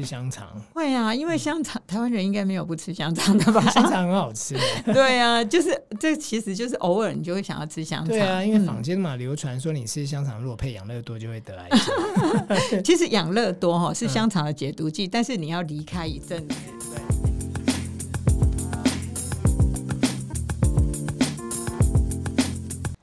[0.00, 0.48] 吃香肠？
[0.72, 3.60] 会啊，因为香肠，台湾人应该没有不吃香肠的吧？
[3.70, 4.56] 香肠很好吃。
[4.92, 8.08] 对啊，就是这其实就是偶尔你就会想要吃香肠。
[8.08, 12.82] 对啊，因为坊间嘛流传说你吃香肠如果配养乐多就会得癌症。
[12.82, 16.54] 其实养乐多哈是香肠的解毒剂，嗯、但是你要离开一阵子。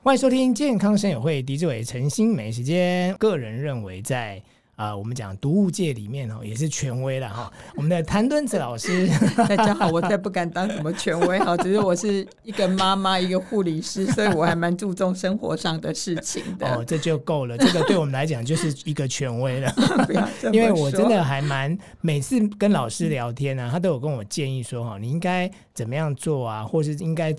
[0.02, 3.14] 欢迎收听健康生友会，狄志伟、陈欣湄时间。
[3.18, 4.42] 个人认为在，
[4.78, 7.52] 啊，我们讲毒物界里面哦，也是权威了哈。
[7.74, 16.76] 我们的谭敦子老师， 大家好，我再不敢当什么权威哈，只是我是一个妈妈，一个护理师， 所以我还蛮注重生活上的事情的。
[16.76, 19.68] 哦，这就够了，这个对我们来讲就是一个权威了。
[20.06, 20.54] 不要这么。
[20.54, 27.34] 因为我真的还蛮每次跟老师聊天呢、啊，他都有跟我建议说哈，你应该怎么样做啊，或是应该。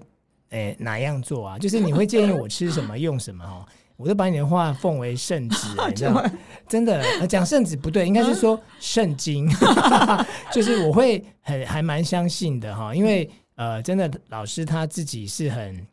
[0.52, 1.60] 哎，哪样做啊？
[1.60, 3.64] 就是你会建议我吃什么、用什么哦？
[3.98, 6.24] 我都把你的话奉为圣旨，你知道吗？
[6.70, 9.50] 真的讲圣旨不对，应该是说圣经。
[10.54, 15.86] 就是我会很还蛮相信的哈，因为呃，真的老师他自己是很，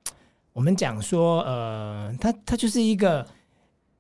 [0.53, 3.27] 我们讲说呃，他他就是一个，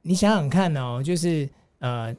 [0.02, 1.48] 你想想看哦，就是
[1.80, 2.14] 呃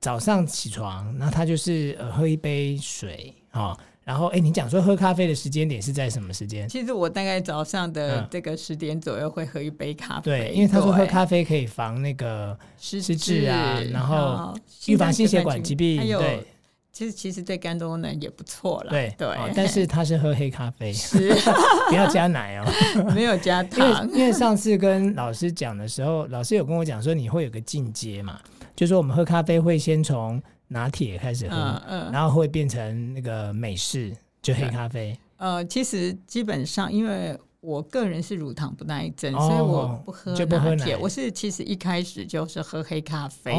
[0.00, 3.78] 早上起床，那他就是呃喝一杯水啊。
[4.10, 6.68] 然后，哎，你讲说喝咖啡的时间点是在什么时间？
[6.68, 10.22] 其实我大概早上的这个十点左右会喝一杯咖啡。
[10.22, 14.52] 对，因为他说喝咖啡可以防那个失智啊，然后
[14.88, 16.00] 预防心血管疾病。
[16.18, 16.44] 对，
[16.92, 18.90] 其实其实对肝功能也不错了。
[18.90, 21.32] 对对，但是他是喝黑咖啡，是
[21.88, 22.66] 不要加奶哦，
[23.14, 24.10] 没有加糖。
[24.12, 28.40] 因为上次跟老师讲的时候，老师有跟我讲说你会有个进阶嘛，
[28.74, 30.42] 就是说我们喝咖啡会先从。
[30.70, 35.16] 拿铁开始喝，嗯嗯、然后会变成那个美式，就黑咖啡。
[35.36, 37.38] 呃，其实基本上因为。
[37.60, 40.96] 我个人是乳糖不耐症，所以我不喝拿铁。
[40.96, 43.54] 我是其实一开始就是喝黑咖啡，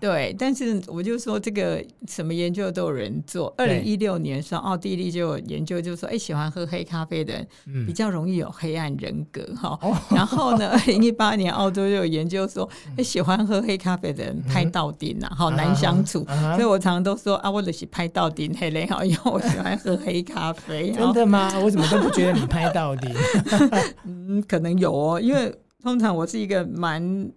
[0.00, 0.34] 对。
[0.38, 3.52] 但是我就说这个什么研究都有人做。
[3.58, 9.76] 二零一六年的时候，奥地利就有研究，就说哎，喜欢喝黑咖啡的人比较容易有黑暗人格哈。
[10.10, 16.24] 然后呢， 二零一八年澳洲就有研究说，哎，喜欢喝黑咖啡的人拍到顶呐，好难相处。
[16.54, 20.92] 所以我常常都说啊，我的是拍到顶黑嘞，好，因为我喜欢喝黑咖啡。
[20.96, 21.52] 真的吗？
[21.58, 23.12] 我怎么都不觉得你拍到顶？
[24.04, 27.30] 嗯，可能有哦，因为通常我是一个蛮。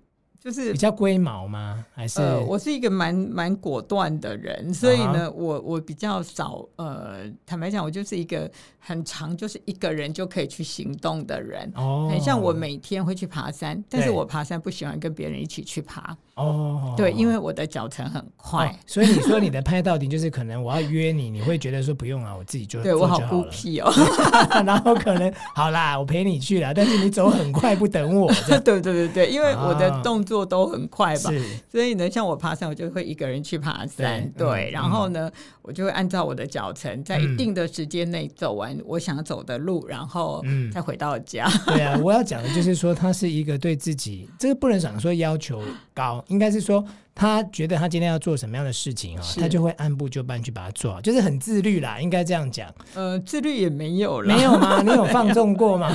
[0.46, 1.84] 就是比较龟毛吗？
[1.92, 5.32] 还是、呃、我是一个蛮蛮果断的人，所以呢，uh.
[5.32, 8.48] 我我比较少呃，坦白讲，我就是一个
[8.78, 11.74] 很长就是一个人就可以去行动的人。
[11.76, 16.16] 哦，很像我每天会去爬山，但是我爬山不喜欢跟别人一起去爬。
[16.36, 23.92] 哦，对，因为我的脚程很快，哦，所以你说你的拍到底就是可能我要约你，你会觉得说不用啊，我自己就对我好孤僻哦。
[24.64, 28.32] 然后可能好啦，我陪你去啦，但是你走很快不等我。
[28.46, 30.35] 对对对对，因为我的动作。
[30.36, 31.32] 做都很快吧，
[31.72, 41.50] 所以呢，像我爬山，我就会一个人去爬山，对，对嗯、然后呢，嗯、我就会按照我的脚程，在一定的时间内走完我想走的路，然后再回到家。
[41.68, 45.64] 对啊， 我要讲的就是说，他是一个对自己，这个不能讲说要求
[45.94, 46.86] 高，应该是说。
[47.18, 52.70] 他觉得他今天要做什么样的事情啊，他就会按部就班去把它做好，就是很自律啦，应该这样讲。
[52.94, 54.82] 呃，自律也没有了，没有吗？
[54.84, 55.90] 你有放纵过吗？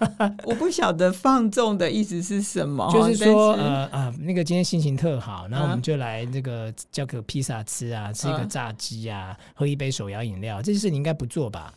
[0.44, 11.72] 我不晓得放纵的意思是什么， 就是说，是呃啊，那个今天心情特好，然后我们就来那个叫个披萨吃啊，吃一个炸鸡啊，喝一杯手摇饮料，这些事你应该不做吧？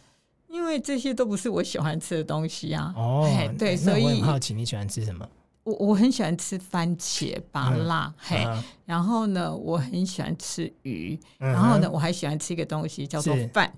[0.49, 2.93] 因为这些都不是我喜欢吃的东西啊。
[2.97, 3.25] 哦，
[3.57, 5.25] 对，所以我很好奇你喜欢吃什么？
[5.63, 13.71] 我我很喜欢吃番茄、芭乐，嗯、嘿，嗯、然后呢，我很喜欢吃鱼，嗯、然后呢，我还喜欢吃一个东西叫做饭，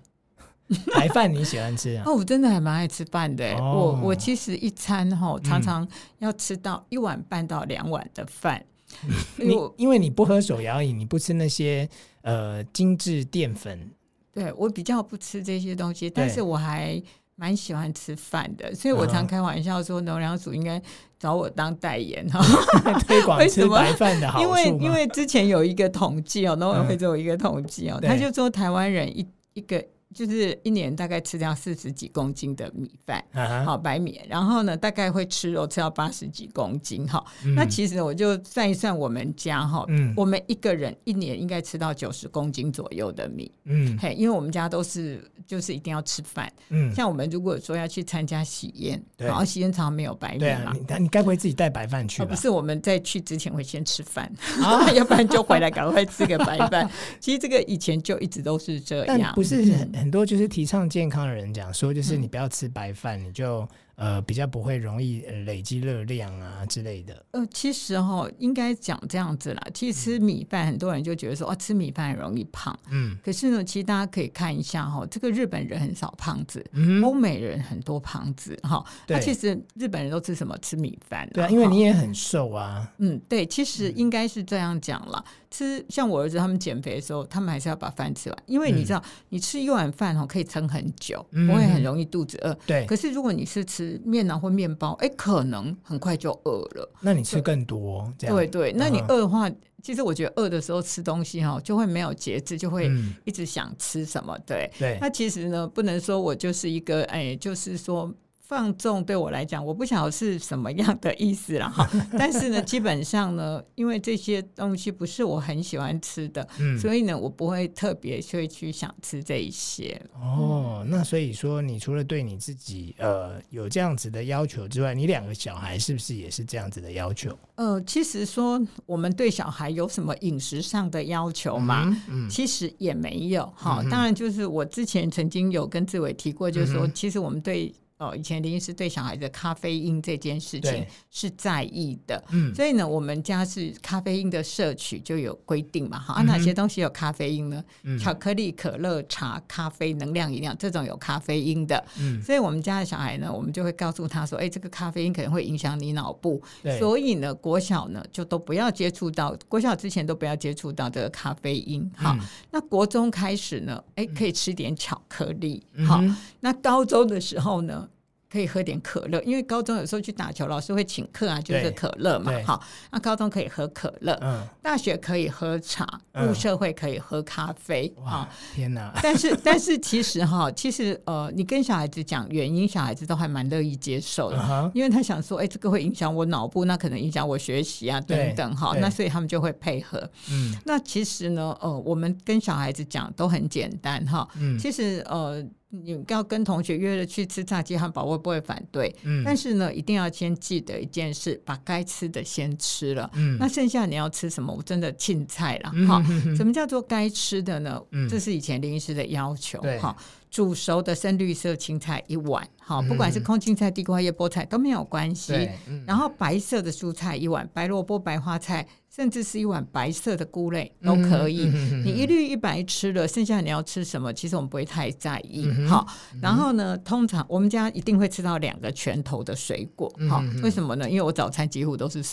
[0.94, 2.04] 白饭你喜欢吃啊？
[2.08, 5.86] 哦，我真的还蛮爱吃饭的，哦、我我其实一餐哈常常
[6.20, 8.64] 要吃到一碗半到两碗的饭，
[9.04, 11.90] 嗯、你因为你不喝手摇饮，你不吃那些
[12.22, 13.92] 呃精致淀粉，
[14.32, 17.02] 对我比较不吃这些东西，但是我还。
[17.42, 20.80] 蛮喜欢吃饭的，所以我常开玩笑说，农粮署应该
[21.18, 22.40] 找我当代言哈，
[23.08, 24.46] 推广吃白饭的好处。
[24.46, 29.84] 因为因为之前有一个统计哦，农委会做一个统计哦，他就说台湾人一一个。
[30.14, 33.24] 就是一年大概吃掉四十几公斤的米饭，
[33.66, 37.24] 好白米，然后呢，大概会吃肉吃到八十几公斤，哈。
[37.56, 39.86] 那其实我就算一算，我们家哈，
[40.16, 52.26] 我们一个人一年应该吃到九十公斤左右的米，嗯，嘿，因为我们家都是就是一定要吃饭，嗯，像我们如果说要去参加喜宴，然后喜宴常常没有白米嘛，你该不会自己带白饭去吧？
[52.26, 54.30] 不是，我们在去之前会先吃饭，
[54.94, 56.90] 要不然就回来赶快吃个白饭。
[57.22, 60.01] 其实这个以前就一直都是这样，不是很。
[60.02, 67.24] 很多就是提倡健康的人讲说，就是你不要吃白饭，嗯、你就呃，比较不会容易累积热量啊之类的。
[67.34, 69.62] 呃，其实哈，应该讲这样子啦。
[69.76, 72.76] 其实吃米饭，很多人就觉得说，哦，吃米饭很容易胖。
[72.90, 73.16] 嗯。
[73.24, 78.84] 可是呢，其实大家可以看一下哈，这个日本人很少胖子，嗯，欧美人很多胖子哈。
[79.06, 79.18] 对。
[79.18, 80.58] 那其实日本人都吃什么？
[80.64, 81.30] 吃米饭。
[81.32, 82.92] 对啊，因为你也很瘦啊。
[82.98, 85.24] 嗯，对，其实应该是这样讲了。
[85.52, 92.58] 吃像我儿子他们减肥的时候，他们还是要把饭吃完，因为你知道，嗯、你吃一碗饭哦可以撑很久，嗯、不会很容易肚子饿。
[92.66, 92.86] 对。
[92.86, 96.90] 可是如果你是吃面啊或面包，哎，可能很快就饿了。
[97.02, 98.36] 那你吃更多，这样。
[98.36, 102.90] 对对，那你饿的话，嗯、其实我觉得饿的时候吃东西哈，就会没有节制，就会
[103.26, 104.38] 一直想吃什么。
[104.46, 104.98] 对对。
[105.02, 108.10] 那其实呢，不能说我就是一个哎，就是说。
[108.52, 111.90] 放纵对我来讲，我不晓得是什么样的意思了哈。
[112.20, 120.02] 但是呢，基本上呢，因为这些东西不是我很喜欢吃的，嗯，所以呢，我不会特别会去想吃这一些。
[120.20, 127.34] 哦，那所以说，你除了对你自己呃有这样子的要求之外，你两个小孩是不是也是这样子的要求？
[127.56, 131.86] 呃，其实说我们对小孩有什么饮食上的要求吗？
[132.10, 133.80] 嗯，嗯其实也没有哈。
[133.82, 137.74] 嗯、当然，就是我之前曾经有跟志伟提过，就是说，嗯、其实我们对。
[138.02, 147.64] 哦，以前林医师对小孩的咖啡因这件事情是在意的，嗯，所以呢，我们家是咖啡因的摄取就有规定嘛，哈，啊，哪些东西有咖啡因呢？
[147.84, 156.42] 嗯、巧克力、可乐、茶、咖啡、能量饮料这种有咖啡因的，嗯，所以我们家的小孩呢，我们就会告诉他说，哎、欸，这个咖啡因可能会影响你脑部，
[156.80, 162.20] 所以呢，国小呢就都不要接触到，国小之前都不要接触到这个咖啡因，好，嗯、
[162.50, 167.88] 那国中开始呢，哎、欸，可以吃点巧克力，好，嗯、那高中的时候呢？
[168.32, 172.32] 可以喝点可乐，因为高中有时候去打球，老师会请客啊，就是可乐嘛。
[172.46, 177.94] 好，那高中可以喝可乐，嗯，大学可以喝茶，入社会可以喝咖啡。
[177.98, 178.26] 哇，
[178.56, 178.98] 天哪！
[179.04, 190.10] 但是 但是其实哈，其实呃，你跟小孩子讲原因，小孩子都还蛮乐意接受的，因为他想说，哎，这个会影响我脑部，那可能影响我学习啊等等哈，那所以他们就会配合。
[190.32, 194.26] 嗯，那其实呢，呃，我们跟小孩子讲都很简单哈。
[194.40, 195.46] 嗯，其实呃。
[195.72, 198.94] 你要跟同学约了去吃炸鸡汉堡，我不会反对。
[199.04, 203.10] 嗯，但是呢，一定要先记得一件事，把该吃的先吃了。
[203.14, 204.54] 嗯，那剩下你要吃什么？
[204.54, 205.72] 我真的庆菜了。
[205.88, 206.04] 好，
[206.36, 207.82] 什么叫做该吃的呢？
[207.92, 209.60] 嗯，这是以前林医师的要求。
[209.62, 209.96] 对，好，
[210.32, 212.48] 煮熟的深绿色青菜一碗。
[212.60, 215.34] 好，不管是空心菜、地瓜叶、菠菜都没有关系。
[215.34, 215.52] 对，
[215.86, 218.66] 然后白色的蔬菜一碗，白萝卜、白花菜。
[218.94, 221.50] 甚至是一碗白色的菇类都可以，
[221.82, 224.12] 你一绿一白吃了，剩下你要吃什么？
[224.12, 225.50] 其实我们不会太在意。
[225.66, 229.90] 好、嗯，然后呢，通常我们家一定会吃到两个拳头的水果。
[230.10, 230.90] 好、为什么呢？
[230.90, 232.04] 因为我早餐几乎都是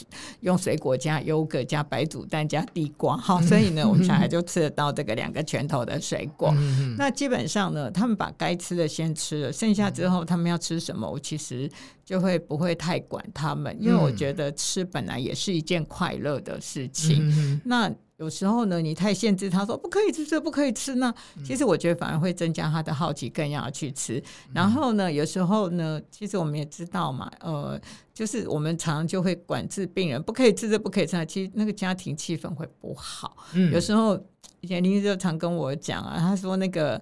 [0.43, 3.17] 用水果加优格加白煮蛋加地瓜。
[3.17, 6.55] 好，所以呢，我们小孩就吃得到这个两个拳头的水果。
[6.97, 11.71] 那基本上呢，他们把该吃的先吃了，剩下之后他们要吃什么，我其实。
[12.09, 17.29] 就会不会太管他们，因为我觉得吃本来也是一件快乐的事情。
[17.37, 21.15] 嗯、那有时候呢，你太限制他说不可以吃这不可以吃那，
[21.45, 24.17] 其实我觉得反而会增加他的好奇，更要去吃。
[24.17, 27.79] 嗯、然后呢，有时候呢，其实我们也知道嘛，呃，
[28.15, 33.37] 就是我们常常就会管制病人不可以吃这不可以吃那，其实那个家庭气氛会不好。
[33.53, 34.19] 嗯、有时候
[34.63, 36.99] 以前林医生常跟我讲啊，他说那个。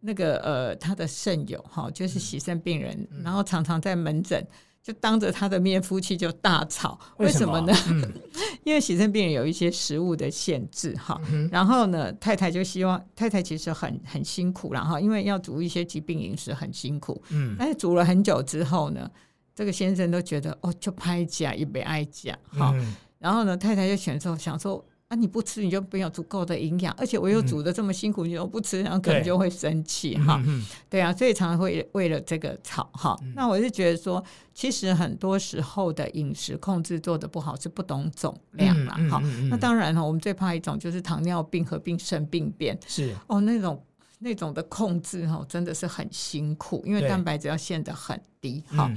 [0.00, 4.46] 那个呃，他的肾友哈，就是洗肾病人，嗯、然后常常在门诊
[4.82, 6.98] 就当着他的面，夫妻就大吵。
[7.16, 7.72] 为什么呢？
[7.88, 8.12] 嗯、
[8.62, 11.20] 因为洗肾病人有一些食物的限制哈。
[11.32, 17.20] 嗯、然后呢，太太就希望太太其实很很辛苦，然后因为要煮一些疾病饮食很辛苦。
[17.30, 17.56] 嗯。
[17.58, 19.10] 但是煮了很久之后呢，
[19.54, 22.72] 这个先生都觉得哦，就拍假也没爱假哈。
[22.76, 24.84] 嗯、然后呢，太太就选择想说。
[25.08, 25.16] 啊！
[25.16, 30.42] 你不吃，你就没有足够的营养，而且我又煮的这么辛苦，嗯、你又不吃，然后可能就会生气哈。
[30.90, 33.18] 对，啊，所以常常会为了这个吵哈。
[33.22, 34.22] 嗯、那我是觉得说，
[34.52, 38.92] 其实很多时候的饮食控制做得不好，是不懂总量啦。
[39.10, 43.82] 好、嗯，嗯嗯、那当然了，我们最怕一种就是糖尿病合并肾病变，是哦，那种
[44.18, 48.90] 那种的控制哈，真的是很辛苦，因为蛋白质要限得很低哈。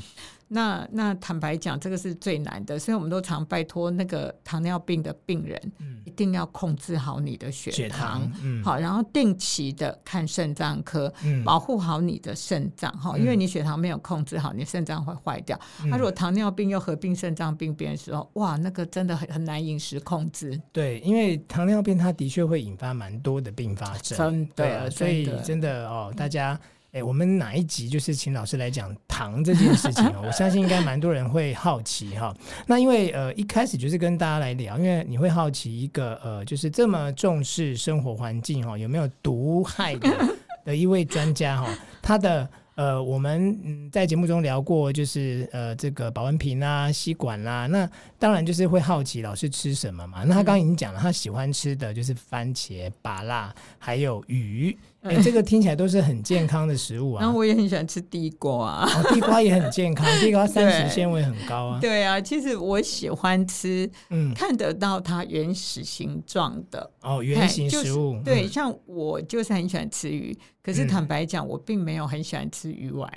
[0.53, 15.57] 那那坦白讲，这个是最难的，所以我们都常拜托那个糖尿病的病人，嗯、一定要控制好你的血糖，血糖嗯、好，然后定期的看肾脏科，嗯、保护好你的肾脏哈，因为你血糖没有控制好，你肾脏会坏掉。
[15.85, 20.61] 那、如果糖尿病又合并肾脏病变的时候，哇，那个真的很很难饮食控制。
[20.73, 26.59] 对，因为糖尿病它的确会引发蛮多的并发症，真的，对，所以真的哦，大家。
[26.91, 30.23] 哎，我们哪一集就是请老师来讲糖这件事情哦？
[30.25, 32.35] 我相信应该蛮多人会好奇哈。
[32.67, 40.09] 那因为呃一开始就是跟大家来聊，因为你会好奇一个呃就是这么重视生活环境哈，有没有毒害的
[40.65, 41.69] 的一位专家哈？
[42.01, 50.23] 他的呃，我们嗯在节目中聊过，就是呃这个保温瓶啊、吸管啦、啊，那当然就是会好奇老师吃什么嘛。
[50.23, 54.77] 那他刚刚已经讲了，他喜欢吃的就是番茄、芭辣，还有鱼。
[55.01, 57.21] 哎、欸，这个听起来都是很健康的食物啊。
[57.21, 61.79] 然后我也很喜欢吃地瓜，啊哦，地瓜也很健康，地瓜膳食纤维很高啊。
[61.81, 68.13] 对啊，其实我喜欢吃，嗯，看得到它原始形状的哦，原型食物。
[68.13, 73.09] 就是、对，像我就是很喜欢吃鱼，可是坦白讲，我并没有很喜欢吃鱼丸。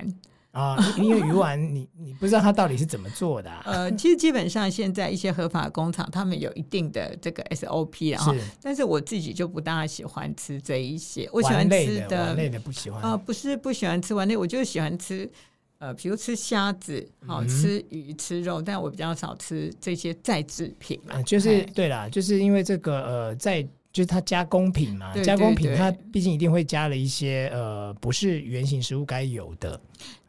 [0.52, 3.50] 啊，因为鱼丸你你不知道它到底是怎么做的。
[3.64, 8.24] 呃，其实基本上现在一些合法工厂，他们有一定的这个 SOP 啊，
[8.62, 11.28] 但是我自己就不大喜欢吃这一些。
[11.32, 15.28] 我喜欢吃的丸类的不喜欢啊，不是不喜欢吃丸类，我就喜欢吃
[15.78, 21.20] 呃，比如吃虾子，好吃鱼吃肉，但我比较少吃这些再制品嘛。
[21.24, 23.66] 就是对啦，就是因为这个呃在。
[23.94, 29.80] 就是它加工品嘛，对对对，加工品它毕竟一定会加了一些呃，不是原型食物该有的。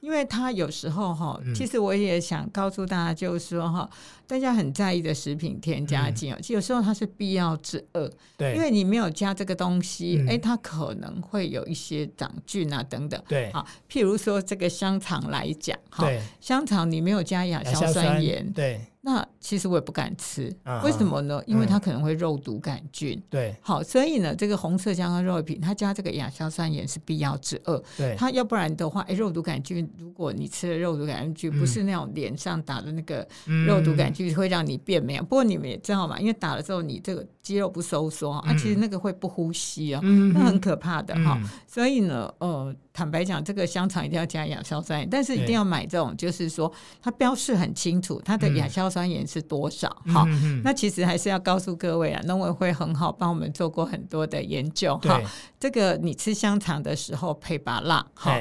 [0.02, 3.90] 因为它有时候哈，其实我也想告诉大家，就是说哈，
[4.28, 8.08] 大家很在意的食品添加剂哦，其实有时候它是必要之恶。
[8.38, 13.20] 对，因为你没有加这个东西，哎，它可能会有一些长菌啊等等。
[13.28, 16.08] 对，好，譬如说这个香肠来讲，哈，
[16.40, 18.80] 香肠你没有加亚硝酸盐，对。
[19.08, 20.52] 那其实我也不敢吃，
[20.84, 21.40] 为什么呢？
[21.46, 23.22] 因为它可能会肉毒杆菌。
[23.30, 27.80] 对，好，所以呢，这个红色香肠肉品它加这个亚硝酸盐是必要之二。
[27.96, 33.28] 对，它要不然的话，哎，肉毒杆菌，如果你吃了肉毒杆菌，不是那种脸上打的那个
[33.68, 35.20] 肉毒杆菌，会让你变美。
[35.20, 40.02] 不过你们也知道嘛，因为打了之后你这个肌肉不收缩啊，其实那个会不呼吸啊，
[40.34, 41.40] 那很可怕的哈。
[41.68, 42.76] 所以呢，呃。
[42.96, 46.72] 坦白讲，这个香肠一定要加亚硝酸盐，但是一定要买这种，就是说
[47.02, 49.90] 它标示很清楚，它的亚硝酸盐是多少。
[50.08, 50.26] 哈、
[50.64, 54.98] 那其实还是要告诉各位啊，农委会很好，帮我们做过很多的研究。
[55.00, 55.22] 哈，
[55.60, 58.32] 这个你吃香肠的时候配把辣，好。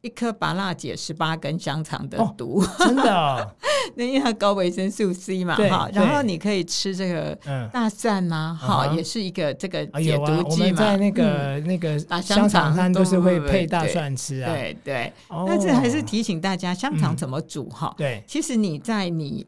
[0.00, 3.54] 一颗芭辣解十八根香肠的毒，哦、 真的、 哦？
[3.96, 5.88] 那因为它高维生素 C 嘛，哈。
[5.92, 7.36] 然后你可以吃这个
[7.72, 10.78] 大蒜呐，哈、嗯，也是一个这个解毒剂嘛。
[10.78, 14.52] 在那个、嗯、那个香肠上都是会配大蒜吃啊。
[14.52, 15.12] 对对。
[15.28, 17.98] 但是还是提醒大家，香肠怎么煮哈、嗯？
[17.98, 19.44] 对，其实你在你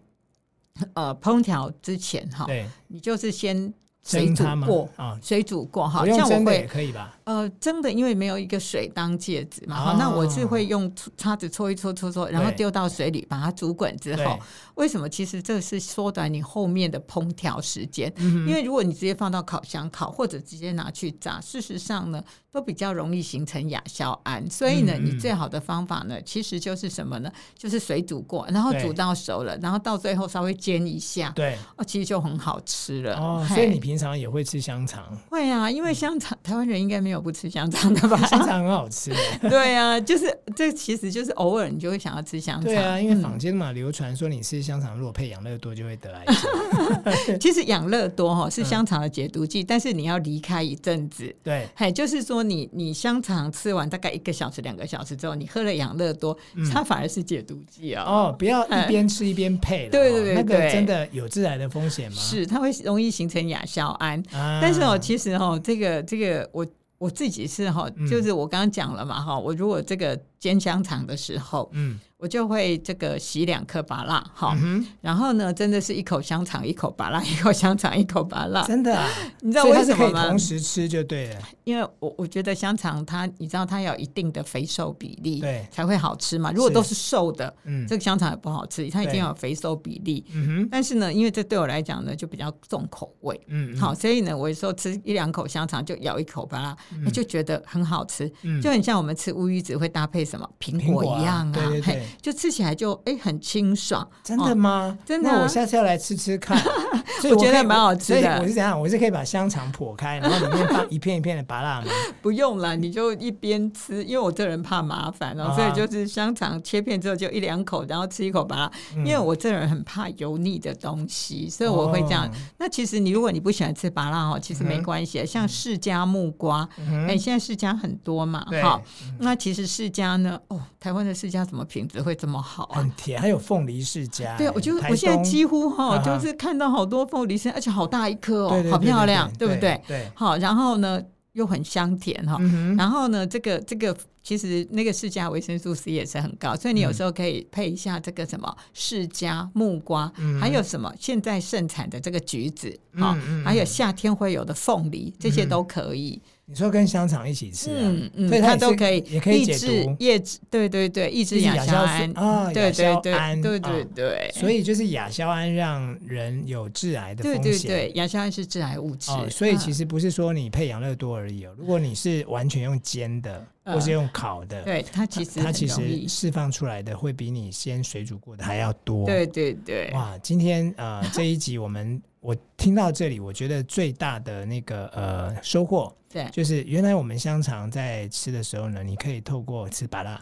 [0.94, 3.72] 呃烹调之前哈，对，你就是先。
[4.02, 7.16] 水煮过啊，水煮过哈，像我会可以吧？
[7.24, 14.38] 呃，蒸的因为没有一个水当戒指嘛，好，那我是会用叉子搓一搓搓搓，然后丢到水里把它煮滚之后，
[14.80, 15.06] 为什么？
[15.06, 24.48] 其实这是缩短你后面的烹调时间，因为如果你直接放到烤箱烤，或者直接拿去炸，事实上呢，都比较容易形成亚硝胺。
[24.50, 27.30] 所以呢，你最好的方法呢，其实就是什么呢？
[27.54, 33.16] 就是水煮过，然后煮到熟了，然后到最后稍微煎一下，对，哦，其实就很好吃了。
[33.16, 35.04] 哦，所以你平常也会吃香肠？
[35.28, 38.16] 会啊，因为香肠台湾人应该没有不吃香肠的吧？
[38.26, 39.12] 香肠很好吃。
[39.48, 42.64] 对啊，就是这其实就是偶尔你就会想要吃香肠。
[42.64, 47.34] 对啊，因为坊间嘛流传说你吃香肠如果配养乐多就会得癌症。
[47.40, 51.34] 其实养乐多哈是香肠的解毒剂，但是你要离开一阵子。
[51.42, 56.36] 对，嘿，就是说你你香肠吃完大概一个小时两个小时之后，你喝了养乐多，
[56.72, 58.04] 它反而是解毒剂啊。
[58.04, 59.90] 哦，不要一边吃一边配了。
[59.90, 62.16] 对对对，那个真的有致癌的风险吗？
[62.16, 64.22] 是，它会容易形成亚硝胺。
[64.30, 66.64] 但是哦，其实哦，这个这个我
[66.98, 72.00] 我自己是哈，就是我刚刚讲了嘛哈，我如果这个煎香肠的时候，嗯。
[72.20, 79.08] 我就会这个洗两颗芭乐，好、嗯，然后呢，真的是一口香肠，一口芭乐， 一口香肠，一口芭乐，真的啊？
[79.40, 80.28] 你知道为什么吗？
[80.28, 86.52] 同时吃就对了，因为我我觉得香肠它，你知道它有一定的肥瘦比例，对，才会好吃嘛。
[86.52, 90.22] 如果都是瘦的，嗯，这个香肠也不好吃，它一定要有肥瘦比例。
[90.34, 90.68] 嗯哼。
[90.70, 102.06] 但是呢，因为这对我来讲呢，就比较重口味，嗯，好，所以呢，我有时候吃一两口香肠就咬一口芭乐，那、嗯、就觉得很好吃，嗯，就很像我们吃乌鱼子会搭配什么苹果一样啊，对对对。
[102.22, 104.96] 就吃起来就哎、欸、很清爽，真的吗？
[104.96, 106.56] 哦、真的、啊，那我下次要来吃吃看。
[107.20, 108.38] 所以我，我觉得蛮好吃的。
[108.40, 108.80] 我是怎样？
[108.80, 111.90] 我是可以把香肠剖开，然后里面放一片一片的芭乐吗？
[112.22, 118.70] 不用了，你就一边吃，因为我这人怕麻烦哦，所以就是香肠切片之后就一两口，然后吃一口芭。
[118.98, 122.26] 因为我这人很怕油腻的东西，所以我会这样。
[122.26, 125.26] 哦、那其实你如果你不喜欢吃芭乐哦，其实没关系、嗯。
[125.26, 129.16] 像释迦木瓜，哎、嗯欸，现在释迦很多嘛，好、嗯。
[129.20, 130.40] 那其实释迦呢？
[130.48, 132.40] 哦，台湾的世家怎么品质会这么？
[132.40, 134.36] 好、啊，很甜，还有凤梨世家。
[134.36, 139.80] 对，我就我现在几乎哈，就是看到好多凤梨释迦，而且好大一颗哦，对对对对，好漂亮，对不对？
[139.86, 141.00] 对，对，好，然后呢
[141.32, 156.20] 又很香甜哈、嗯，然后呢这个这个其实那个释迦维生素 C 也是很高，所以你有时候可以配一下这个什么释迦木瓜，嗯、还有什么现在盛产的这个橘子，啊、嗯，还有夏天会有的凤梨，这些都可以。
[156.44, 185.94] 你说跟香肠一起吃，嗯嗯，所以它都可以，也可以抑制叶子，对对对，抑制亚硝胺啊，亚硝胺，对对对，所以就是亚硝胺让人有致癌的风险，对对对，亚硝胺是致癌物质，所以其实不是说你配养乐多而已哦，如果你是完全用煎的或是用烤的，对它其实它其实释放出来的会比你先水煮过的还要多，对对对，哇，今天呃这一集我们我听到这里，我觉得最大的那个呃收获。
[186.12, 190.20] 对，就是原来我们香肠在吃的时候呢，你可以透过吃巴拉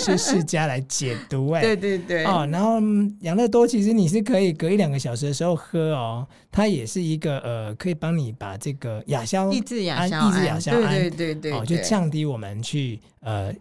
[0.00, 2.24] 吃释迦来解毒哎，对对对。
[2.24, 2.80] 哦，然后
[3.20, 13.54] 养乐多其实你是可以隔一两个小时的时候喝哦，它也是一个呃可以帮你把这个亚硝抑制亚硝胺，抑制亚硝胺，对对对对，哦，就降低我们去呃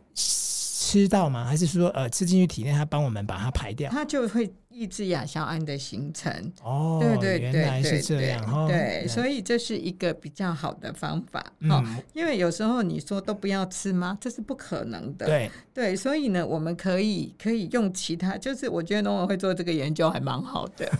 [0.85, 1.43] 吃到吗？
[1.43, 4.53] 还是说呃吃进去体内，它帮我们把它排掉，它就会。
[4.77, 6.29] 抑制亚硝胺的形成
[6.61, 11.81] 哦，对对对，原来是这样，对，所以这是一个比较好的方法哦。
[12.11, 14.17] 因为有时候你说都不要吃吗？
[14.19, 15.95] 这是不可能的，对对。
[15.95, 20.91] 所以呢，我们可以可以用其他，就是我觉得农委会做这个研究还蛮好的，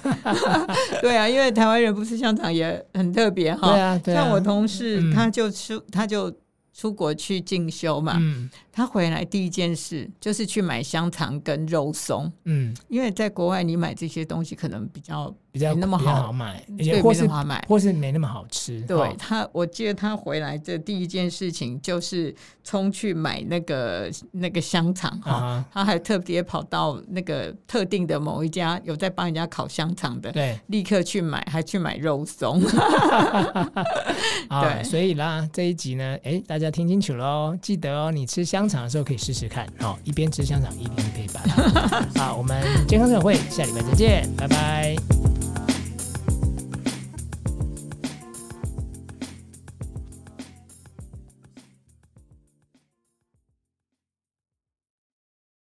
[1.04, 6.34] 对啊，因为台湾人不吃香肠也很特别哈，对啊，像我同事他就吃他就。
[6.75, 15.34] 出国去进修嘛，嗯、他回来第一件事就是去买香肠跟肉松，嗯，因为在国外你买这些东西可能比较。
[15.55, 18.82] 比较没那么好买，对，或是没那么好买，或是没那么好吃。
[18.82, 32.60] 对他，我记得他回来的第一件事情就是冲去买那个那个香肠哈，他还特别跑到那个特定的某一家有在帮人家烤香肠的，对，立刻去买，还去买肉松。
[34.50, 42.19] 对，所以啦，这一集呢，哎，大家要听清楚喽，记得哦，你吃香肠的时候可以试试看，哦，一边吃香肠一边配芭乐。
[42.19, 45.25] 好，我们健康生活会下礼拜再见，拜拜。